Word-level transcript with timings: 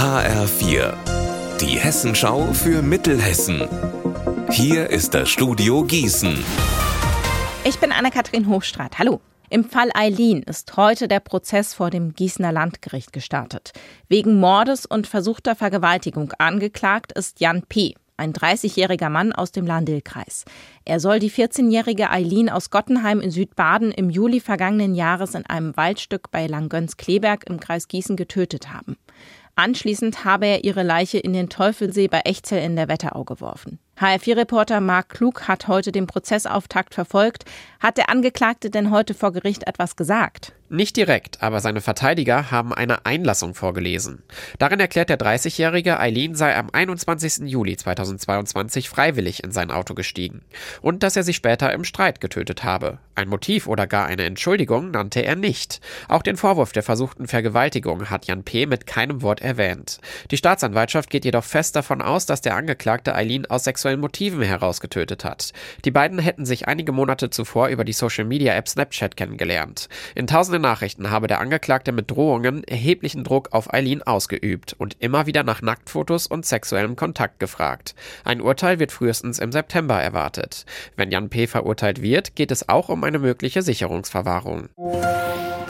HR4, 0.00 0.94
die 1.60 1.78
Hessenschau 1.78 2.54
für 2.54 2.80
Mittelhessen. 2.80 3.68
Hier 4.50 4.88
ist 4.88 5.12
das 5.12 5.28
Studio 5.28 5.84
Gießen. 5.84 6.42
Ich 7.64 7.78
bin 7.78 7.92
Anne-Kathrin 7.92 8.48
Hochstrat. 8.48 8.98
Hallo. 8.98 9.20
Im 9.50 9.64
Fall 9.64 9.90
Eileen 9.92 10.42
ist 10.42 10.74
heute 10.78 11.06
der 11.06 11.20
Prozess 11.20 11.74
vor 11.74 11.90
dem 11.90 12.14
Gießener 12.14 12.50
Landgericht 12.50 13.12
gestartet. 13.12 13.72
Wegen 14.08 14.40
Mordes 14.40 14.86
und 14.86 15.06
versuchter 15.06 15.54
Vergewaltigung 15.54 16.32
angeklagt 16.38 17.12
ist 17.12 17.38
Jan 17.40 17.64
P., 17.68 17.94
ein 18.16 18.32
30-jähriger 18.32 19.10
Mann 19.10 19.34
aus 19.34 19.52
dem 19.52 19.66
Landil-Kreis. 19.66 20.44
Er 20.86 21.00
soll 21.00 21.18
die 21.18 21.30
14-jährige 21.30 22.10
Eileen 22.10 22.48
aus 22.48 22.70
Gottenheim 22.70 23.20
in 23.20 23.30
Südbaden 23.30 23.92
im 23.92 24.08
Juli 24.08 24.40
vergangenen 24.40 24.94
Jahres 24.94 25.34
in 25.34 25.44
einem 25.44 25.76
Waldstück 25.76 26.30
bei 26.30 26.46
Langgöns-Kleberg 26.46 27.44
im 27.48 27.60
Kreis 27.60 27.88
Gießen 27.88 28.16
getötet 28.16 28.72
haben. 28.72 28.96
Anschließend 29.60 30.24
habe 30.24 30.46
er 30.46 30.64
ihre 30.64 30.82
Leiche 30.82 31.18
in 31.18 31.34
den 31.34 31.50
Teufelsee 31.50 32.08
bei 32.08 32.22
Echzell 32.24 32.64
in 32.64 32.76
der 32.76 32.88
Wetterau 32.88 33.24
geworfen. 33.24 33.78
HR4-Reporter 33.98 34.80
Marc 34.80 35.10
Klug 35.10 35.48
hat 35.48 35.68
heute 35.68 35.92
den 35.92 36.06
Prozessauftakt 36.06 36.94
verfolgt. 36.94 37.44
Hat 37.78 37.98
der 37.98 38.08
Angeklagte 38.08 38.70
denn 38.70 38.90
heute 38.90 39.12
vor 39.12 39.32
Gericht 39.32 39.66
etwas 39.66 39.96
gesagt? 39.96 40.54
Nicht 40.72 40.96
direkt, 40.96 41.42
aber 41.42 41.58
seine 41.58 41.80
Verteidiger 41.80 42.52
haben 42.52 42.72
eine 42.72 43.04
Einlassung 43.04 43.54
vorgelesen. 43.54 44.22
Darin 44.60 44.78
erklärt 44.78 45.08
der 45.08 45.18
30-jährige, 45.18 45.98
Eileen 45.98 46.36
sei 46.36 46.56
am 46.56 46.70
21. 46.70 47.50
Juli 47.50 47.76
2022 47.76 48.88
freiwillig 48.88 49.42
in 49.42 49.50
sein 49.50 49.72
Auto 49.72 49.94
gestiegen 49.94 50.42
und 50.80 51.02
dass 51.02 51.16
er 51.16 51.24
sie 51.24 51.34
später 51.34 51.72
im 51.72 51.82
Streit 51.82 52.20
getötet 52.20 52.62
habe. 52.62 52.98
Ein 53.16 53.28
Motiv 53.28 53.66
oder 53.66 53.88
gar 53.88 54.06
eine 54.06 54.22
Entschuldigung 54.22 54.92
nannte 54.92 55.24
er 55.24 55.34
nicht. 55.34 55.80
Auch 56.08 56.22
den 56.22 56.36
Vorwurf 56.36 56.70
der 56.70 56.84
versuchten 56.84 57.26
Vergewaltigung 57.26 58.08
hat 58.08 58.26
Jan 58.26 58.44
P. 58.44 58.66
mit 58.66 58.86
keinem 58.86 59.22
Wort 59.22 59.40
erwähnt. 59.40 59.98
Die 60.30 60.36
Staatsanwaltschaft 60.36 61.10
geht 61.10 61.24
jedoch 61.24 61.42
fest 61.42 61.74
davon 61.74 62.00
aus, 62.00 62.26
dass 62.26 62.42
der 62.42 62.54
Angeklagte 62.54 63.16
Eileen 63.16 63.44
aus 63.46 63.64
sexuellen 63.64 63.98
Motiven 63.98 64.40
heraus 64.40 64.80
getötet 64.80 65.24
hat. 65.24 65.52
Die 65.84 65.90
beiden 65.90 66.20
hätten 66.20 66.46
sich 66.46 66.68
einige 66.68 66.92
Monate 66.92 67.28
zuvor 67.28 67.68
über 67.68 67.84
die 67.84 67.92
Social-Media-App 67.92 68.68
Snapchat 68.68 69.16
kennengelernt. 69.16 69.88
In 70.14 70.28
tausenden 70.28 70.59
Nachrichten 70.60 71.10
habe 71.10 71.26
der 71.26 71.40
Angeklagte 71.40 71.92
mit 71.92 72.10
Drohungen 72.10 72.64
erheblichen 72.64 73.24
Druck 73.24 73.48
auf 73.52 73.72
Eileen 73.72 74.02
ausgeübt 74.02 74.74
und 74.78 74.96
immer 75.00 75.26
wieder 75.26 75.42
nach 75.42 75.62
Nacktfotos 75.62 76.26
und 76.26 76.46
sexuellem 76.46 76.96
Kontakt 76.96 77.40
gefragt. 77.40 77.94
Ein 78.24 78.40
Urteil 78.40 78.78
wird 78.78 78.92
frühestens 78.92 79.38
im 79.38 79.52
September 79.52 80.00
erwartet. 80.00 80.66
Wenn 80.96 81.10
Jan 81.10 81.30
P. 81.30 81.46
verurteilt 81.46 82.02
wird, 82.02 82.36
geht 82.36 82.50
es 82.50 82.68
auch 82.68 82.88
um 82.88 83.04
eine 83.04 83.18
mögliche 83.18 83.62
Sicherungsverwahrung. 83.62 84.68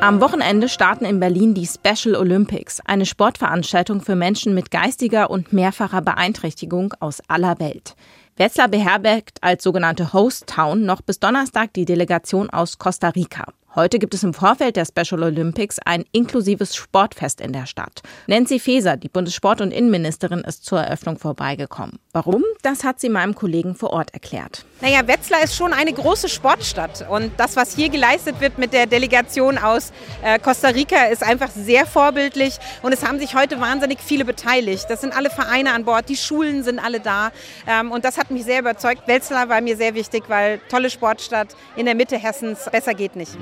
Am 0.00 0.20
Wochenende 0.20 0.68
starten 0.68 1.06
in 1.06 1.18
Berlin 1.18 1.54
die 1.54 1.66
Special 1.66 2.14
Olympics, 2.14 2.80
eine 2.84 3.06
Sportveranstaltung 3.06 4.02
für 4.02 4.16
Menschen 4.16 4.54
mit 4.54 4.70
geistiger 4.70 5.30
und 5.30 5.52
mehrfacher 5.52 6.02
Beeinträchtigung 6.02 6.92
aus 7.00 7.22
aller 7.28 7.58
Welt. 7.58 7.94
Wetzlar 8.36 8.68
beherbergt 8.68 9.38
als 9.40 9.62
sogenannte 9.62 10.12
Host 10.12 10.48
Town 10.48 10.84
noch 10.84 11.00
bis 11.00 11.20
Donnerstag 11.20 11.72
die 11.72 11.84
Delegation 11.84 12.50
aus 12.50 12.78
Costa 12.78 13.10
Rica. 13.10 13.46
Heute 13.76 13.98
gibt 13.98 14.14
es 14.14 14.22
im 14.22 14.32
Vorfeld 14.32 14.76
der 14.76 14.84
Special 14.84 15.24
Olympics 15.24 15.80
ein 15.84 16.04
inklusives 16.12 16.76
Sportfest 16.76 17.40
in 17.40 17.52
der 17.52 17.66
Stadt. 17.66 18.02
Nancy 18.28 18.60
Faeser, 18.60 18.96
die 18.96 19.08
Bundessport- 19.08 19.60
und 19.60 19.72
Innenministerin, 19.72 20.42
ist 20.42 20.64
zur 20.64 20.78
Eröffnung 20.78 21.18
vorbeigekommen. 21.18 21.98
Warum? 22.12 22.44
Das 22.62 22.84
hat 22.84 23.00
sie 23.00 23.08
meinem 23.08 23.34
Kollegen 23.34 23.74
vor 23.74 23.90
Ort 23.90 24.14
erklärt. 24.14 24.64
Naja, 24.80 25.04
Wetzlar 25.08 25.42
ist 25.42 25.56
schon 25.56 25.72
eine 25.72 25.92
große 25.92 26.28
Sportstadt 26.28 27.04
und 27.10 27.32
das, 27.36 27.56
was 27.56 27.74
hier 27.74 27.88
geleistet 27.88 28.40
wird 28.40 28.58
mit 28.58 28.72
der 28.72 28.86
Delegation 28.86 29.58
aus 29.58 29.92
äh, 30.22 30.38
Costa 30.38 30.68
Rica, 30.68 31.06
ist 31.06 31.24
einfach 31.24 31.50
sehr 31.50 31.84
vorbildlich 31.84 32.58
und 32.82 32.92
es 32.92 33.04
haben 33.04 33.18
sich 33.18 33.34
heute 33.34 33.60
wahnsinnig 33.60 33.98
viele 34.00 34.24
beteiligt. 34.24 34.86
Das 34.88 35.00
sind 35.00 35.16
alle 35.16 35.30
Vereine 35.30 35.72
an 35.72 35.84
Bord, 35.84 36.08
die 36.08 36.16
Schulen 36.16 36.62
sind 36.62 36.78
alle 36.78 37.00
da 37.00 37.32
ähm, 37.66 37.90
und 37.90 38.04
das 38.04 38.18
hat 38.18 38.30
mich 38.30 38.44
sehr 38.44 38.60
überzeugt. 38.60 39.08
Wetzlar 39.08 39.48
war 39.48 39.60
mir 39.60 39.76
sehr 39.76 39.96
wichtig, 39.96 40.22
weil 40.28 40.60
tolle 40.68 40.90
Sportstadt 40.90 41.56
in 41.74 41.86
der 41.86 41.96
Mitte 41.96 42.16
Hessens, 42.16 42.68
besser 42.70 42.94
geht 42.94 43.16
nicht. 43.16 43.36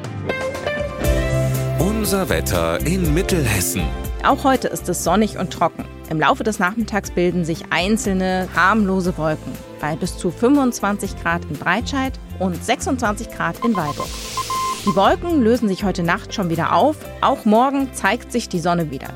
Unser 1.78 2.28
Wetter 2.28 2.84
in 2.87 3.15
Mittelhessen. 3.15 3.83
Auch 4.25 4.44
heute 4.44 4.69
ist 4.69 4.88
es 4.88 5.03
sonnig 5.03 5.38
und 5.38 5.53
trocken. 5.53 5.84
Im 6.10 6.21
Laufe 6.21 6.44
des 6.44 6.59
Nachmittags 6.59 7.10
bilden 7.10 7.44
sich 7.44 7.65
einzelne 7.71 8.49
harmlose 8.55 9.16
Wolken 9.16 9.53
bei 9.81 9.97
bis 9.97 10.16
zu 10.19 10.31
25 10.31 11.21
Grad 11.22 11.44
in 11.47 11.56
Breitscheid 11.56 12.12
und 12.38 12.62
26 12.62 13.31
Grad 13.31 13.65
in 13.65 13.75
Weilburg. 13.75 14.09
Die 14.84 14.97
Wolken 14.97 15.43
lösen 15.43 15.69
sich 15.69 15.84
heute 15.84 16.03
Nacht 16.03 16.34
schon 16.34 16.50
wieder 16.50 16.75
auf. 16.75 16.97
Auch 17.21 17.44
morgen 17.44 17.94
zeigt 17.94 18.33
sich 18.33 18.49
die 18.49 18.60
Sonne 18.60 18.91
wieder. 18.91 19.09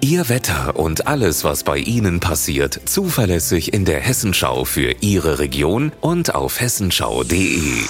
Ihr 0.00 0.28
Wetter 0.28 0.76
und 0.76 1.06
alles, 1.06 1.44
was 1.44 1.62
bei 1.62 1.78
Ihnen 1.78 2.18
passiert, 2.18 2.80
zuverlässig 2.86 3.72
in 3.72 3.84
der 3.84 4.00
Hessenschau 4.00 4.64
für 4.64 4.96
Ihre 5.00 5.38
Region 5.38 5.92
und 6.00 6.34
auf 6.34 6.60
hessenschau.de. 6.60 7.84